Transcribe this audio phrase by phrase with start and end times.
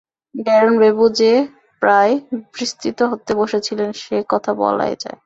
[0.35, 1.31] Darren Bravo যে
[1.81, 2.13] প্রায়
[2.53, 5.19] বিস্মৃত হতে বসেছিলেন, সে কথা বলাই যায়।